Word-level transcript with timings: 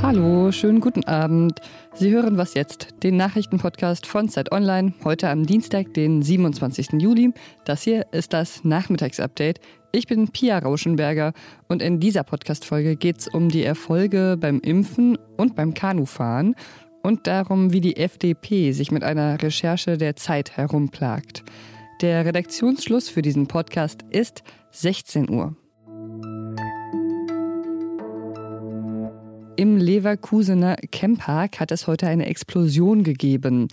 Hallo, 0.00 0.50
schönen 0.50 0.80
guten 0.80 1.04
Abend. 1.04 1.60
Sie 1.92 2.10
hören 2.10 2.38
was 2.38 2.54
jetzt, 2.54 2.94
den 3.02 3.18
Nachrichtenpodcast 3.18 4.06
von 4.06 4.30
Zeit 4.30 4.50
Online, 4.50 4.94
heute 5.04 5.28
am 5.28 5.44
Dienstag, 5.44 5.92
den 5.92 6.22
27. 6.22 6.92
Juli. 6.94 7.34
Das 7.66 7.82
hier 7.82 8.06
ist 8.12 8.32
das 8.32 8.64
Nachmittagsupdate. 8.64 9.60
Ich 9.92 10.06
bin 10.06 10.28
Pia 10.28 10.58
Rauschenberger 10.58 11.34
und 11.68 11.82
in 11.82 12.00
dieser 12.00 12.24
Podcast-Folge 12.24 12.96
geht 12.96 13.18
es 13.18 13.28
um 13.28 13.50
die 13.50 13.62
Erfolge 13.62 14.38
beim 14.40 14.58
Impfen 14.60 15.18
und 15.36 15.54
beim 15.54 15.74
Kanufahren 15.74 16.54
und 17.02 17.26
darum, 17.26 17.74
wie 17.74 17.82
die 17.82 17.98
FDP 17.98 18.72
sich 18.72 18.90
mit 18.90 19.04
einer 19.04 19.42
Recherche 19.42 19.98
der 19.98 20.16
Zeit 20.16 20.56
herumplagt. 20.56 21.44
Der 22.02 22.24
Redaktionsschluss 22.24 23.08
für 23.08 23.22
diesen 23.22 23.46
Podcast 23.46 24.02
ist 24.10 24.42
16 24.72 25.30
Uhr. 25.30 25.54
Im 29.54 29.76
Leverkusener 29.76 30.74
Camppark 30.90 31.60
hat 31.60 31.70
es 31.70 31.86
heute 31.86 32.08
eine 32.08 32.26
Explosion 32.26 33.04
gegeben. 33.04 33.68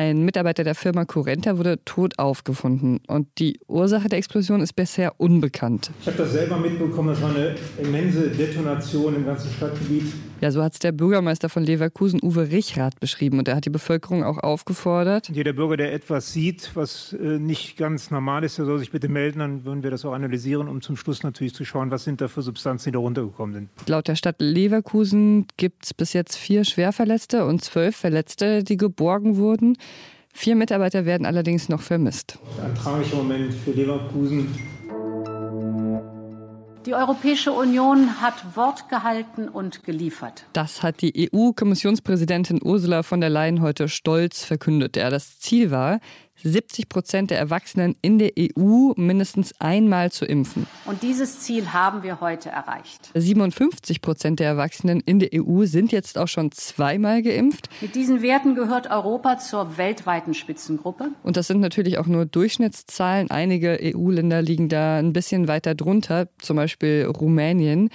Ein 0.00 0.24
Mitarbeiter 0.24 0.64
der 0.64 0.74
Firma 0.74 1.04
Currenta 1.04 1.58
wurde 1.58 1.78
tot 1.84 2.18
aufgefunden 2.18 3.00
und 3.06 3.28
die 3.38 3.60
Ursache 3.68 4.08
der 4.08 4.16
Explosion 4.16 4.62
ist 4.62 4.72
bisher 4.72 5.20
unbekannt. 5.20 5.90
Ich 6.00 6.06
habe 6.06 6.16
das 6.16 6.32
selber 6.32 6.56
mitbekommen, 6.56 7.08
das 7.08 7.20
war 7.20 7.28
eine 7.28 7.54
immense 7.76 8.30
Detonation 8.30 9.14
im 9.14 9.26
ganzen 9.26 9.52
Stadtgebiet. 9.52 10.04
Ja, 10.40 10.50
so 10.52 10.62
hat 10.62 10.72
es 10.72 10.78
der 10.78 10.92
Bürgermeister 10.92 11.50
von 11.50 11.64
Leverkusen, 11.64 12.18
Uwe 12.22 12.50
Richrath, 12.50 12.98
beschrieben 12.98 13.38
und 13.38 13.46
er 13.46 13.56
hat 13.56 13.66
die 13.66 13.70
Bevölkerung 13.70 14.24
auch 14.24 14.38
aufgefordert. 14.38 15.28
Jeder 15.28 15.52
Bürger, 15.52 15.76
der 15.76 15.92
etwas 15.92 16.32
sieht, 16.32 16.70
was 16.72 17.12
äh, 17.12 17.38
nicht 17.38 17.76
ganz 17.76 18.10
normal 18.10 18.42
ist, 18.42 18.56
der 18.56 18.64
soll 18.64 18.78
sich 18.78 18.90
bitte 18.90 19.10
melden, 19.10 19.40
dann 19.40 19.64
würden 19.66 19.82
wir 19.82 19.90
das 19.90 20.06
auch 20.06 20.14
analysieren, 20.14 20.66
um 20.68 20.80
zum 20.80 20.96
Schluss 20.96 21.22
natürlich 21.22 21.54
zu 21.54 21.66
schauen, 21.66 21.90
was 21.90 22.04
sind 22.04 22.22
da 22.22 22.28
für 22.28 22.40
Substanzen, 22.40 22.88
die 22.88 22.92
da 22.92 23.00
runtergekommen 23.00 23.54
sind. 23.54 23.68
Laut 23.86 24.08
der 24.08 24.16
Stadt 24.16 24.36
Leverkusen 24.38 25.46
gibt 25.58 25.84
es 25.84 25.92
bis 25.92 26.14
jetzt 26.14 26.38
vier 26.38 26.64
Schwerverletzte 26.64 27.44
und 27.44 27.62
zwölf 27.62 27.96
Verletzte, 27.96 28.64
die 28.64 28.78
geborgen 28.78 29.36
wurden. 29.36 29.76
Vier 30.32 30.56
Mitarbeiter 30.56 31.04
werden 31.04 31.26
allerdings 31.26 31.68
noch 31.68 31.82
vermisst. 31.82 32.38
Ein 32.64 32.74
tragischer 32.74 33.16
Moment 33.16 33.52
für 33.52 33.72
Leverkusen. 33.72 34.48
Die 36.86 36.94
Europäische 36.94 37.52
Union 37.52 38.22
hat 38.22 38.56
Wort 38.56 38.88
gehalten 38.88 39.48
und 39.48 39.84
geliefert. 39.84 40.46
Das 40.54 40.82
hat 40.82 41.02
die 41.02 41.30
EU-Kommissionspräsidentin 41.30 42.60
Ursula 42.62 43.02
von 43.02 43.20
der 43.20 43.28
Leyen 43.28 43.60
heute 43.60 43.90
stolz 43.90 44.44
verkündet. 44.44 44.96
Ja, 44.96 45.10
das 45.10 45.38
Ziel 45.38 45.70
war, 45.70 46.00
70 46.42 46.88
Prozent 46.88 47.30
der 47.30 47.38
Erwachsenen 47.38 47.96
in 48.02 48.18
der 48.18 48.32
EU 48.38 48.92
mindestens 48.96 49.54
einmal 49.60 50.10
zu 50.12 50.24
impfen. 50.24 50.66
Und 50.86 51.02
dieses 51.02 51.40
Ziel 51.40 51.72
haben 51.72 52.02
wir 52.02 52.20
heute 52.20 52.50
erreicht. 52.50 53.10
57 53.14 54.02
Prozent 54.02 54.40
der 54.40 54.48
Erwachsenen 54.48 55.00
in 55.00 55.18
der 55.18 55.30
EU 55.34 55.64
sind 55.64 55.92
jetzt 55.92 56.18
auch 56.18 56.28
schon 56.28 56.52
zweimal 56.52 57.22
geimpft. 57.22 57.68
Mit 57.80 57.94
diesen 57.94 58.22
Werten 58.22 58.54
gehört 58.54 58.90
Europa 58.90 59.38
zur 59.38 59.76
weltweiten 59.76 60.34
Spitzengruppe. 60.34 61.10
Und 61.22 61.36
das 61.36 61.46
sind 61.46 61.60
natürlich 61.60 61.98
auch 61.98 62.06
nur 62.06 62.26
Durchschnittszahlen. 62.26 63.30
Einige 63.30 63.78
EU-Länder 63.82 64.42
liegen 64.42 64.68
da 64.68 64.98
ein 64.98 65.12
bisschen 65.12 65.48
weiter 65.48 65.74
drunter, 65.74 66.28
zum 66.38 66.56
Beispiel 66.56 67.06
Rumänien. 67.06 67.90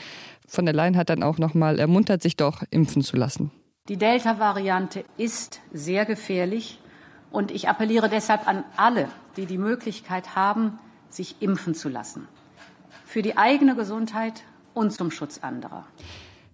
Von 0.48 0.66
der 0.66 0.74
Leyen 0.74 0.98
hat 0.98 1.10
dann 1.10 1.24
auch 1.24 1.38
noch 1.38 1.54
mal 1.54 1.80
ermuntert, 1.80 2.22
sich 2.22 2.36
doch 2.36 2.64
impfen 2.70 3.02
zu 3.02 3.16
lassen. 3.16 3.52
Die 3.88 3.98
Delta-Variante 3.98 5.04
ist 5.18 5.62
sehr 5.72 6.06
gefährlich. 6.06 6.80
Und 7.32 7.52
ich 7.52 7.68
appelliere 7.68 8.10
deshalb 8.10 8.48
an 8.48 8.64
alle, 8.78 9.10
die 9.38 9.46
die 9.46 9.58
Möglichkeit 9.58 10.36
haben, 10.36 10.80
sich 11.10 11.42
impfen 11.42 11.76
zu 11.76 11.90
lassen. 11.90 12.28
Für 13.06 13.22
die 13.22 13.38
eigene 13.38 13.76
Gesundheit 13.76 14.44
und 14.74 14.92
zum 14.92 15.12
Schutz 15.12 15.40
anderer. 15.40 15.86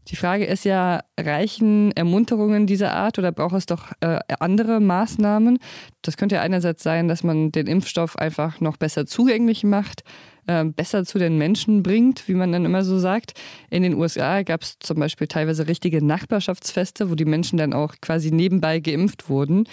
Die 0.08 0.16
Frage 0.16 0.45
ist 0.45 0.66
ja, 0.66 1.02
reichen 1.19 1.92
Ermunterungen 1.92 2.66
dieser 2.66 2.94
Art 2.94 3.19
oder 3.19 3.31
braucht 3.31 3.55
es 3.55 3.66
doch 3.67 3.92
äh, 4.02 4.19
andere 4.39 4.80
Maßnahmen? 4.80 5.59
Das 6.02 6.17
könnte 6.17 6.36
ja 6.36 6.42
einerseits 6.42 6.82
sein, 6.82 7.08
dass 7.08 7.23
man 7.23 7.52
den 7.52 7.67
Impfstoff 7.67 8.17
einfach 8.17 8.59
noch 8.59 8.77
besser 8.77 9.05
zugänglich 9.05 9.64
macht, 9.64 10.03
äh, 10.48 10.65
besser 10.65 11.05
zu 11.05 11.20
den 11.20 11.38
Menschen 11.38 11.83
bringt, 11.83 12.27
wie 12.27 12.33
man 12.33 12.52
dann 12.52 12.65
immer 12.65 12.83
so 12.83 12.98
sagt. 12.98 13.39
In 13.70 13.83
den 13.83 13.93
USA 13.93 14.42
gab 14.42 14.64
es 14.64 14.80
zum 14.80 14.99
Beispiel 14.99 15.27
teilweise 15.27 15.67
richtige 15.67 16.03
Nachbarschaftsfeste, 16.03 17.11
wo 17.11 17.15
die 17.15 17.26
Menschen 17.26 17.58
dann 17.58 17.73
auch 17.73 17.93
quasi 18.02 18.32
nebenbei 18.32 18.80
geimpft 18.80 19.30
wurden. 19.30 19.65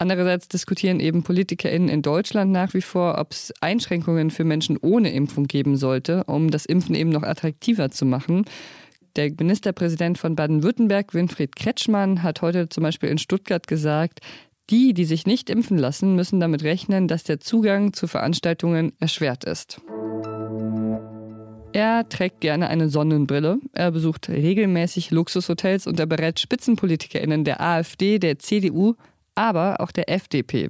Andererseits 0.00 0.46
diskutieren 0.46 1.00
eben 1.00 1.24
PolitikerInnen 1.24 1.88
in 1.88 2.02
Deutschland 2.02 2.52
nach 2.52 2.72
wie 2.72 2.82
vor, 2.82 3.18
ob 3.18 3.32
es 3.32 3.52
Einschränkungen 3.60 4.30
für 4.30 4.44
Menschen 4.44 4.78
ohne 4.80 5.12
Impfung 5.12 5.48
geben 5.48 5.76
sollte, 5.76 6.22
um 6.24 6.52
das 6.52 6.66
Impfen 6.66 6.94
eben 6.94 7.10
noch 7.10 7.24
attraktiver 7.24 7.90
zu 7.90 8.06
machen. 8.06 8.44
Der 9.16 9.32
Ministerpräsident 9.36 10.16
von 10.16 10.36
Baden-Württemberg, 10.36 11.14
Winfried 11.14 11.56
Kretschmann, 11.56 12.22
hat 12.22 12.42
heute 12.42 12.68
zum 12.68 12.84
Beispiel 12.84 13.08
in 13.08 13.18
Stuttgart 13.18 13.66
gesagt, 13.66 14.20
die, 14.70 14.94
die 14.94 15.04
sich 15.04 15.26
nicht 15.26 15.50
impfen 15.50 15.78
lassen, 15.78 16.14
müssen 16.14 16.38
damit 16.38 16.62
rechnen, 16.62 17.08
dass 17.08 17.24
der 17.24 17.40
Zugang 17.40 17.92
zu 17.92 18.06
Veranstaltungen 18.06 18.92
erschwert 19.00 19.44
ist. 19.44 19.80
Er 21.72 22.08
trägt 22.08 22.40
gerne 22.40 22.68
eine 22.68 22.88
Sonnenbrille. 22.88 23.58
Er 23.72 23.90
besucht 23.90 24.28
regelmäßig 24.28 25.10
Luxushotels 25.10 25.88
und 25.88 25.98
er 25.98 26.06
berät 26.06 26.38
SpitzenpolitikerInnen 26.38 27.44
der 27.44 27.60
AfD, 27.60 28.18
der 28.18 28.38
CDU, 28.38 28.94
aber 29.38 29.80
auch 29.80 29.92
der 29.92 30.10
FDP. 30.10 30.68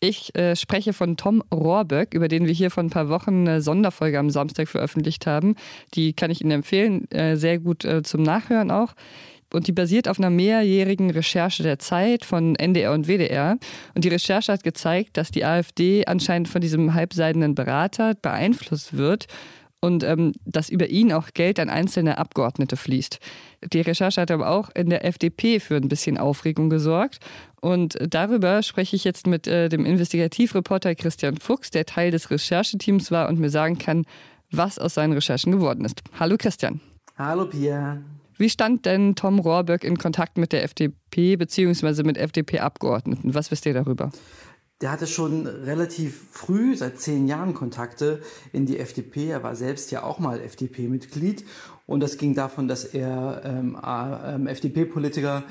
Ich 0.00 0.34
äh, 0.34 0.56
spreche 0.56 0.92
von 0.92 1.16
Tom 1.16 1.44
Rohrböck, 1.54 2.12
über 2.12 2.26
den 2.26 2.46
wir 2.46 2.52
hier 2.52 2.72
vor 2.72 2.82
ein 2.82 2.90
paar 2.90 3.08
Wochen 3.08 3.46
eine 3.46 3.62
Sonderfolge 3.62 4.18
am 4.18 4.30
Samstag 4.30 4.66
veröffentlicht 4.68 5.28
haben. 5.28 5.54
Die 5.94 6.12
kann 6.12 6.32
ich 6.32 6.40
Ihnen 6.40 6.50
empfehlen, 6.50 7.08
äh, 7.12 7.36
sehr 7.36 7.60
gut 7.60 7.84
äh, 7.84 8.02
zum 8.02 8.24
Nachhören 8.24 8.72
auch. 8.72 8.94
Und 9.52 9.68
die 9.68 9.72
basiert 9.72 10.08
auf 10.08 10.18
einer 10.18 10.30
mehrjährigen 10.30 11.10
Recherche 11.10 11.62
der 11.62 11.78
Zeit 11.78 12.24
von 12.24 12.56
NDR 12.56 12.92
und 12.92 13.06
WDR. 13.06 13.58
Und 13.94 14.04
die 14.04 14.08
Recherche 14.08 14.52
hat 14.52 14.64
gezeigt, 14.64 15.16
dass 15.16 15.30
die 15.30 15.44
AfD 15.44 16.04
anscheinend 16.06 16.48
von 16.48 16.60
diesem 16.60 16.94
halbseidenen 16.94 17.54
Berater 17.54 18.14
beeinflusst 18.14 18.96
wird 18.96 19.26
und 19.82 20.04
ähm, 20.04 20.32
dass 20.46 20.70
über 20.70 20.88
ihn 20.88 21.12
auch 21.12 21.28
Geld 21.34 21.58
an 21.58 21.68
einzelne 21.68 22.16
Abgeordnete 22.16 22.76
fließt. 22.76 23.18
Die 23.72 23.80
Recherche 23.80 24.20
hat 24.20 24.30
aber 24.30 24.48
auch 24.48 24.70
in 24.74 24.88
der 24.88 25.04
FDP 25.04 25.58
für 25.60 25.76
ein 25.76 25.88
bisschen 25.88 26.18
Aufregung 26.18 26.70
gesorgt. 26.70 27.18
Und 27.60 27.98
darüber 28.00 28.62
spreche 28.62 28.96
ich 28.96 29.04
jetzt 29.04 29.26
mit 29.26 29.46
äh, 29.46 29.68
dem 29.68 29.84
Investigativreporter 29.84 30.94
Christian 30.94 31.36
Fuchs, 31.36 31.70
der 31.70 31.84
Teil 31.84 32.12
des 32.12 32.30
Rechercheteams 32.30 33.10
war 33.10 33.28
und 33.28 33.40
mir 33.40 33.50
sagen 33.50 33.76
kann, 33.76 34.04
was 34.52 34.78
aus 34.78 34.94
seinen 34.94 35.14
Recherchen 35.14 35.52
geworden 35.52 35.84
ist. 35.84 36.00
Hallo 36.18 36.36
Christian. 36.38 36.80
Hallo 37.18 37.46
Pia. 37.46 38.00
Wie 38.38 38.48
stand 38.48 38.86
denn 38.86 39.14
Tom 39.14 39.40
Rohrböck 39.40 39.84
in 39.84 39.98
Kontakt 39.98 40.38
mit 40.38 40.52
der 40.52 40.62
FDP 40.62 41.36
bzw. 41.36 42.02
mit 42.04 42.16
FDP-Abgeordneten? 42.16 43.34
Was 43.34 43.50
wisst 43.50 43.66
ihr 43.66 43.74
darüber? 43.74 44.10
Der 44.82 44.90
hatte 44.90 45.06
schon 45.06 45.46
relativ 45.46 46.20
früh, 46.32 46.76
seit 46.76 46.98
zehn 46.98 47.28
Jahren, 47.28 47.54
Kontakte 47.54 48.20
in 48.52 48.66
die 48.66 48.80
FDP. 48.80 49.28
Er 49.28 49.44
war 49.44 49.54
selbst 49.54 49.92
ja 49.92 50.02
auch 50.02 50.18
mal 50.18 50.40
FDP-Mitglied. 50.40 51.44
Und 51.86 52.00
das 52.00 52.16
ging 52.16 52.34
davon, 52.34 52.66
dass 52.66 52.84
er 52.84 53.42
ähm, 53.44 53.78
ähm, 53.84 54.48
FDP-Politiker 54.48 55.44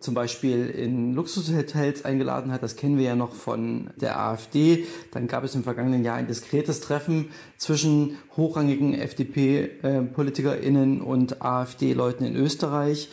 zum 0.00 0.14
Beispiel 0.14 0.70
in 0.70 1.12
Luxushotels 1.14 2.06
eingeladen 2.06 2.50
hat. 2.50 2.62
Das 2.62 2.76
kennen 2.76 2.96
wir 2.96 3.04
ja 3.04 3.16
noch 3.16 3.34
von 3.34 3.90
der 4.00 4.18
AfD. 4.18 4.86
Dann 5.12 5.26
gab 5.26 5.44
es 5.44 5.54
im 5.54 5.64
vergangenen 5.64 6.04
Jahr 6.04 6.16
ein 6.16 6.26
diskretes 6.26 6.80
Treffen 6.80 7.28
zwischen 7.58 8.16
hochrangigen 8.36 8.94
FDP-PolitikerInnen 8.94 11.00
äh, 11.00 11.02
und 11.02 11.42
AfD-Leuten 11.42 12.24
in 12.24 12.36
Österreich. 12.36 13.10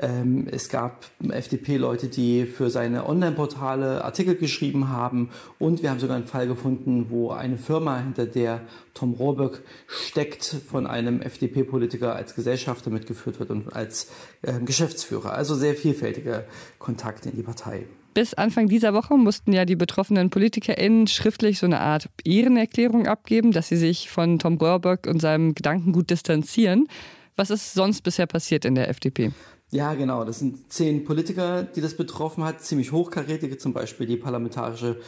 Ähm, 0.00 0.46
es 0.50 0.68
gab 0.68 1.06
FDP-Leute, 1.28 2.08
die 2.08 2.46
für 2.46 2.70
seine 2.70 3.08
Online-Portale 3.08 4.04
Artikel 4.04 4.36
geschrieben 4.36 4.88
haben. 4.88 5.30
Und 5.58 5.82
wir 5.82 5.90
haben 5.90 5.98
sogar 5.98 6.16
einen 6.16 6.26
Fall 6.26 6.46
gefunden, 6.46 7.06
wo 7.10 7.30
eine 7.30 7.56
Firma, 7.56 7.98
hinter 7.98 8.26
der 8.26 8.60
Tom 8.94 9.14
Rohrböck 9.14 9.62
steckt, 9.86 10.44
von 10.44 10.86
einem 10.86 11.20
FDP-Politiker 11.20 12.14
als 12.14 12.34
Gesellschafter 12.34 12.90
mitgeführt 12.90 13.40
wird 13.40 13.50
und 13.50 13.74
als 13.74 14.10
äh, 14.42 14.60
Geschäftsführer. 14.60 15.32
Also 15.32 15.54
sehr 15.54 15.74
vielfältige 15.74 16.44
Kontakte 16.78 17.30
in 17.30 17.36
die 17.36 17.42
Partei. 17.42 17.86
Bis 18.14 18.34
Anfang 18.34 18.68
dieser 18.68 18.94
Woche 18.94 19.16
mussten 19.16 19.52
ja 19.52 19.64
die 19.64 19.76
betroffenen 19.76 20.30
PolitikerInnen 20.30 21.06
schriftlich 21.06 21.58
so 21.58 21.66
eine 21.66 21.80
Art 21.80 22.08
Ehrenerklärung 22.24 23.06
abgeben, 23.06 23.52
dass 23.52 23.68
sie 23.68 23.76
sich 23.76 24.10
von 24.10 24.38
Tom 24.38 24.56
Rohrböck 24.56 25.06
und 25.06 25.20
seinem 25.20 25.54
Gedankengut 25.54 26.10
distanzieren. 26.10 26.88
Was 27.36 27.50
ist 27.50 27.74
sonst 27.74 28.02
bisher 28.02 28.26
passiert 28.26 28.64
in 28.64 28.74
der 28.74 28.88
FDP? 28.88 29.30
Ja, 29.70 29.92
genau. 29.94 30.24
Das 30.24 30.38
sind 30.38 30.72
zehn 30.72 31.04
Politiker, 31.04 31.62
die 31.62 31.82
das 31.82 31.94
betroffen 31.94 32.42
hat, 32.42 32.62
ziemlich 32.62 32.90
hochkarätige, 32.90 33.58
zum 33.58 33.74
Beispiel 33.74 34.06
die 34.06 34.16
parlamentarische 34.16 34.98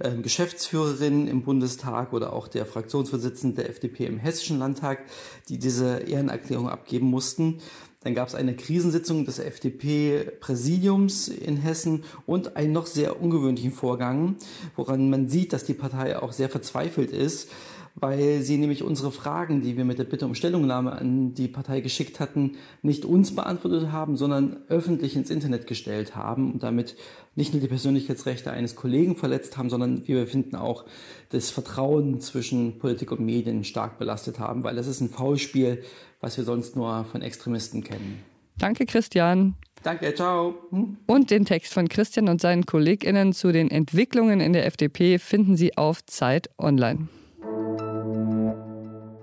äh, 0.00 0.16
Geschäftsführerin 0.16 1.28
im 1.28 1.42
Bundestag 1.42 2.12
oder 2.12 2.32
auch 2.32 2.48
der 2.48 2.66
Fraktionsvorsitzende 2.66 3.62
der 3.62 3.70
FDP 3.70 4.06
im 4.06 4.18
Hessischen 4.18 4.58
Landtag, 4.58 5.04
die 5.48 5.58
diese 5.58 5.98
Ehrenerklärung 5.98 6.68
abgeben 6.68 7.06
mussten. 7.06 7.60
Dann 8.02 8.14
gab 8.14 8.26
es 8.26 8.34
eine 8.34 8.56
Krisensitzung 8.56 9.24
des 9.24 9.38
FDP-Präsidiums 9.38 11.28
in 11.28 11.56
Hessen 11.56 12.02
und 12.26 12.56
einen 12.56 12.72
noch 12.72 12.86
sehr 12.86 13.20
ungewöhnlichen 13.20 13.72
Vorgang, 13.72 14.36
woran 14.74 15.10
man 15.10 15.28
sieht, 15.28 15.52
dass 15.52 15.64
die 15.64 15.74
Partei 15.74 16.20
auch 16.20 16.32
sehr 16.32 16.48
verzweifelt 16.48 17.12
ist 17.12 17.50
weil 18.00 18.42
sie 18.42 18.58
nämlich 18.58 18.82
unsere 18.82 19.10
Fragen, 19.10 19.60
die 19.60 19.76
wir 19.76 19.84
mit 19.84 19.98
der 19.98 20.04
Bitte 20.04 20.26
um 20.26 20.34
Stellungnahme 20.34 20.92
an 20.92 21.34
die 21.34 21.48
Partei 21.48 21.80
geschickt 21.80 22.20
hatten, 22.20 22.56
nicht 22.82 23.04
uns 23.04 23.34
beantwortet 23.34 23.92
haben, 23.92 24.16
sondern 24.16 24.58
öffentlich 24.68 25.16
ins 25.16 25.30
Internet 25.30 25.66
gestellt 25.66 26.14
haben 26.16 26.52
und 26.52 26.62
damit 26.62 26.96
nicht 27.34 27.52
nur 27.52 27.60
die 27.60 27.68
Persönlichkeitsrechte 27.68 28.50
eines 28.50 28.76
Kollegen 28.76 29.16
verletzt 29.16 29.56
haben, 29.56 29.70
sondern 29.70 30.06
wie 30.06 30.14
wir 30.14 30.26
finden 30.26 30.56
auch 30.56 30.84
das 31.30 31.50
Vertrauen 31.50 32.20
zwischen 32.20 32.78
Politik 32.78 33.12
und 33.12 33.20
Medien 33.20 33.64
stark 33.64 33.98
belastet 33.98 34.38
haben, 34.38 34.64
weil 34.64 34.76
das 34.76 34.86
ist 34.86 35.00
ein 35.00 35.10
Faulspiel, 35.10 35.82
was 36.20 36.36
wir 36.36 36.44
sonst 36.44 36.76
nur 36.76 37.04
von 37.04 37.22
Extremisten 37.22 37.84
kennen. 37.84 38.22
Danke, 38.58 38.86
Christian. 38.86 39.54
Danke, 39.82 40.12
ciao. 40.14 40.54
Hm? 40.70 40.96
Und 41.06 41.30
den 41.30 41.44
Text 41.44 41.72
von 41.72 41.88
Christian 41.88 42.28
und 42.28 42.40
seinen 42.40 42.66
KollegInnen 42.66 43.32
zu 43.32 43.52
den 43.52 43.70
Entwicklungen 43.70 44.40
in 44.40 44.52
der 44.52 44.66
FDP 44.66 45.18
finden 45.18 45.56
Sie 45.56 45.76
auf 45.76 46.04
Zeit 46.06 46.50
Online. 46.58 47.08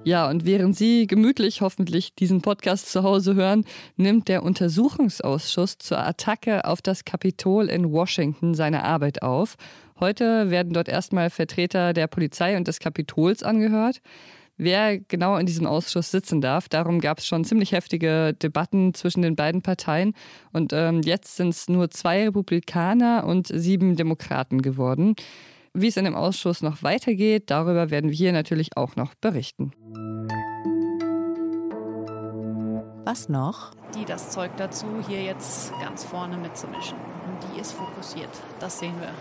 Ja, 0.06 0.30
und 0.30 0.46
während 0.46 0.75
Sie 0.78 1.07
gemütlich 1.07 1.62
hoffentlich 1.62 2.13
diesen 2.13 2.44
Podcast 2.44 2.92
zu 2.92 3.02
Hause 3.02 3.34
hören, 3.34 3.66
nimmt 3.98 4.28
der 4.28 4.44
Untersuchungsausschuss 4.44 5.80
zur 5.80 5.98
Attacke 5.98 6.66
auf 6.66 6.84
das 6.84 7.06
Kapitol 7.06 7.69
in 7.69 7.92
Washington 7.92 8.54
seine 8.54 8.84
Arbeit 8.84 9.24
auf. 9.24 9.56
Heute 10.00 10.52
werden 10.52 10.74
dort 10.74 10.90
erstmal 10.90 11.31
Vertreter 11.31 11.94
der 11.94 12.06
Polizei 12.06 12.56
und 12.56 12.68
des 12.68 12.78
Kapitols 12.78 13.42
angehört. 13.42 14.00
Wer 14.57 15.00
genau 15.00 15.38
in 15.38 15.48
diesem 15.48 15.66
Ausschuss 15.66 16.12
sitzen 16.12 16.40
darf, 16.40 16.69
darum 16.69 17.01
gab 17.01 17.18
es 17.18 17.25
schon 17.25 17.44
ziemlich 17.44 17.72
heftige 17.72 18.36
Debatten 18.36 18.94
zwischen 18.94 19.24
den 19.24 19.36
beiden 19.36 19.63
Parteien. 19.63 20.13
Und 20.54 20.72
ähm, 20.72 21.01
jetzt 21.01 21.36
sind 21.36 21.50
es 21.50 21.68
nur 21.68 21.90
zwei 21.90 22.25
Republikaner 22.25 23.25
und 23.25 23.48
sieben 23.48 23.96
Demokraten 23.96 24.62
geworden. 24.62 25.16
Wie 25.77 25.88
es 25.88 25.98
in 25.98 26.06
dem 26.06 26.16
Ausschuss 26.16 26.62
noch 26.62 26.83
weitergeht, 26.83 27.51
darüber 27.51 27.89
werden 27.89 28.10
wir 28.10 28.16
hier 28.16 28.31
natürlich 28.31 28.77
auch 28.77 28.95
noch 28.95 29.13
berichten. 29.16 29.74
Was 33.04 33.27
noch? 33.27 33.72
Die 33.94 34.06
das 34.06 34.31
Zeug 34.31 34.51
dazu, 34.56 34.86
hier 35.06 35.22
jetzt 35.22 35.74
ganz 35.81 36.06
vorne 36.06 36.38
mitzumischen. 36.38 36.98
Und 36.98 37.39
die 37.54 37.60
ist 37.60 37.74
fokussiert. 37.74 38.30
Das 38.62 38.80
sehen 38.80 38.94
wir. 39.01 39.13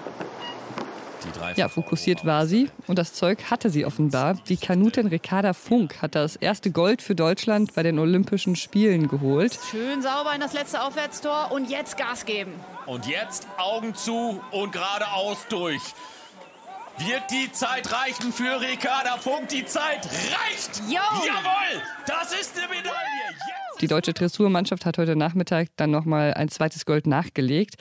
Ja, 1.57 1.69
fokussiert 1.69 2.25
war 2.25 2.47
sie 2.47 2.71
und 2.87 2.99
das 2.99 3.15
Zeug 3.15 3.51
hatte 3.51 3.71
sie 3.71 3.85
offenbar. 3.85 4.35
Die 4.49 4.57
Kanutin 4.57 5.09
Ricarda 5.09 5.55
Funk 5.55 6.03
hat 6.03 6.15
das 6.15 6.37
erste 6.37 6.71
Gold 6.71 7.03
für 7.03 7.17
Deutschland 7.17 7.75
bei 7.75 7.83
den 7.83 7.99
Olympischen 7.99 8.55
Spielen 8.55 9.09
geholt. 9.09 9.59
Schön 9.71 10.03
sauber 10.03 10.33
in 10.35 10.41
das 10.41 10.53
letzte 10.53 10.83
Aufwärtstor 10.83 11.51
und 11.51 11.69
jetzt 11.69 11.97
Gas 11.97 12.27
geben. 12.27 12.53
Und 12.87 13.07
jetzt 13.07 13.49
Augen 13.57 13.95
zu 13.95 14.41
und 14.53 14.71
geradeaus 14.71 15.47
durch. 15.49 15.83
Wird 16.99 17.29
die 17.33 17.51
Zeit 17.51 17.93
reichen 17.93 18.33
für 18.33 18.61
Ricarda 18.61 19.17
Funk? 19.17 19.49
Die 19.49 19.65
Zeit 19.65 20.07
reicht! 20.07 20.81
Jo. 20.87 21.01
Jawohl! 21.27 21.83
Das 22.07 22.33
ist 22.33 22.57
eine 22.57 22.69
Medaille! 22.69 22.95
Jetzt. 23.31 23.83
Die 23.83 23.89
deutsche 23.89 24.13
Dressurmannschaft 24.13 24.87
hat 24.87 24.97
heute 24.99 25.17
Nachmittag 25.17 25.69
dann 25.75 25.91
nochmal 25.91 26.35
ein 26.35 26.49
zweites 26.49 26.87
Gold 26.87 27.09
nachgelegt. 27.09 27.75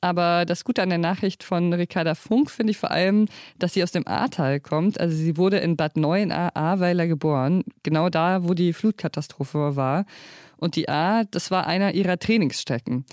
Aber 0.00 0.46
das 0.46 0.64
Gute 0.64 0.82
an 0.82 0.88
der 0.88 0.98
Nachricht 0.98 1.44
von 1.44 1.74
Ricarda 1.74 2.14
Funk 2.14 2.50
finde 2.50 2.70
ich 2.70 2.78
vor 2.78 2.90
allem, 2.90 3.26
dass 3.58 3.74
sie 3.74 3.82
aus 3.82 3.92
dem 3.92 4.08
Ahrtal 4.08 4.60
kommt. 4.60 4.98
Also 4.98 5.14
sie 5.14 5.36
wurde 5.36 5.58
in 5.58 5.76
Bad 5.76 5.98
Neuenahr-Ahrweiler 5.98 7.06
geboren, 7.06 7.64
genau 7.82 8.08
da, 8.08 8.44
wo 8.44 8.54
die 8.54 8.72
Flutkatastrophe 8.72 9.76
war. 9.76 10.06
Und 10.56 10.76
die 10.76 10.88
Ahr, 10.88 11.24
das 11.30 11.50
war 11.50 11.66
einer 11.66 11.92
ihrer 11.92 12.18
Trainingsstrecken. 12.18 13.04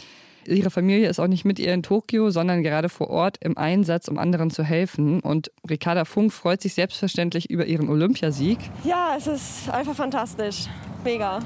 Ihre 0.45 0.71
Familie 0.71 1.09
ist 1.09 1.19
auch 1.19 1.27
nicht 1.27 1.45
mit 1.45 1.59
ihr 1.59 1.73
in 1.73 1.83
Tokio, 1.83 2.29
sondern 2.31 2.63
gerade 2.63 2.89
vor 2.89 3.09
Ort 3.09 3.38
im 3.41 3.57
Einsatz, 3.57 4.07
um 4.07 4.17
anderen 4.17 4.49
zu 4.49 4.63
helfen. 4.63 5.19
Und 5.19 5.51
Ricarda 5.69 6.05
Funk 6.05 6.33
freut 6.33 6.61
sich 6.61 6.73
selbstverständlich 6.73 7.49
über 7.49 7.65
ihren 7.65 7.89
Olympiasieg. 7.89 8.57
Ja, 8.83 9.15
es 9.17 9.27
ist 9.27 9.69
einfach 9.69 9.95
fantastisch. 9.95 10.67
Mega. 11.03 11.39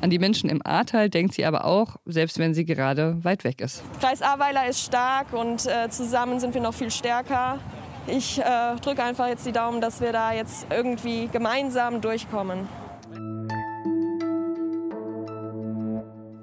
An 0.00 0.10
die 0.10 0.18
Menschen 0.18 0.48
im 0.48 0.64
Ahrtal 0.64 1.10
denkt 1.10 1.34
sie 1.34 1.44
aber 1.44 1.64
auch, 1.64 1.96
selbst 2.06 2.38
wenn 2.38 2.54
sie 2.54 2.64
gerade 2.64 3.22
weit 3.24 3.42
weg 3.44 3.60
ist. 3.60 3.82
Kreis 4.00 4.22
Ahrweiler 4.22 4.68
ist 4.68 4.80
stark 4.80 5.32
und 5.32 5.66
äh, 5.66 5.88
zusammen 5.90 6.38
sind 6.38 6.54
wir 6.54 6.60
noch 6.60 6.74
viel 6.74 6.90
stärker. 6.90 7.58
Ich 8.06 8.38
äh, 8.38 8.44
drücke 8.80 9.02
einfach 9.02 9.26
jetzt 9.26 9.44
die 9.44 9.52
Daumen, 9.52 9.80
dass 9.80 10.00
wir 10.00 10.12
da 10.12 10.32
jetzt 10.32 10.66
irgendwie 10.70 11.28
gemeinsam 11.32 12.00
durchkommen. 12.00 12.68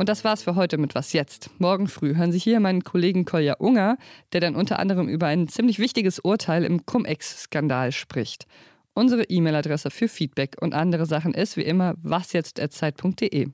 Und 0.06 0.10
das 0.10 0.24
war's 0.24 0.44
für 0.44 0.54
heute 0.54 0.78
mit 0.78 0.94
Was 0.94 1.14
Jetzt. 1.14 1.50
Morgen 1.58 1.88
früh 1.88 2.16
hören 2.16 2.32
Sie 2.32 2.38
hier 2.38 2.60
meinen 2.60 2.84
Kollegen 2.84 3.26
Kolja 3.26 3.56
Unger, 3.56 3.98
der 4.34 4.40
dann 4.40 4.56
unter 4.56 4.78
anderem 4.78 5.10
über 5.10 5.26
ein 5.26 5.48
ziemlich 5.48 5.80
wichtiges 5.80 6.20
Urteil 6.20 6.64
im 6.64 6.86
Cum-Ex-Skandal 6.86 7.92
spricht. 7.92 8.46
Unsere 8.94 9.24
E-Mail-Adresse 9.24 9.90
für 9.90 10.08
Feedback 10.08 10.58
und 10.62 10.76
andere 10.76 11.08
Sachen 11.08 11.34
ist 11.34 11.58
wie 11.58 11.64
immer 11.64 11.96
wasjetzt.zeit.de. 12.04 13.48